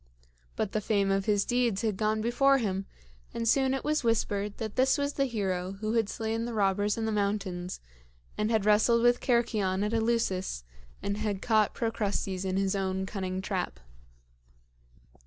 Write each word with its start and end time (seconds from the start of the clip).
But 0.55 0.71
the 0.71 0.81
fame 0.81 1.11
of 1.11 1.25
his 1.25 1.45
deeds 1.45 1.83
had 1.83 1.95
gone 1.95 2.21
before 2.21 2.57
him, 2.57 2.87
and 3.35 3.47
soon 3.47 3.75
it 3.75 3.83
was 3.83 4.03
whispered 4.03 4.57
that 4.57 4.75
this 4.75 4.97
was 4.97 5.13
the 5.13 5.25
hero 5.25 5.73
who 5.73 5.93
had 5.93 6.09
slain 6.09 6.45
the 6.45 6.55
robbers 6.55 6.97
in 6.97 7.05
the 7.05 7.11
mountains 7.11 7.79
and 8.35 8.49
had 8.49 8.65
wrestled 8.65 9.03
with 9.03 9.19
Cercyon 9.21 9.83
at 9.85 9.93
Eleusis 9.93 10.63
and 11.03 11.17
had 11.17 11.39
caught 11.43 11.75
Procrustes 11.75 12.45
in 12.45 12.57
his 12.57 12.75
own 12.75 13.05
cunning 13.05 13.43
trap. 13.43 13.79